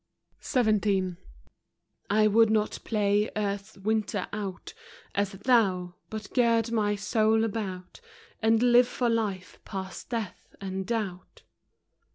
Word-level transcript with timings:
XVII." 0.41 1.15
I 2.09 2.25
would 2.25 2.49
not 2.49 2.79
play 2.83 3.29
earth's 3.35 3.77
winter 3.77 4.25
out, 4.33 4.73
As 5.13 5.35
thoii; 5.35 5.93
but 6.09 6.33
gird 6.33 6.71
my 6.71 6.95
soul 6.95 7.43
about, 7.43 8.01
And 8.41 8.63
live 8.63 8.87
for 8.87 9.09
life 9.09 9.59
past 9.63 10.09
death 10.09 10.55
and 10.59 10.87
doubt. 10.87 11.43